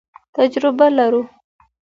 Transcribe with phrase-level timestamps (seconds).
[0.35, 1.21] تجربه لرو.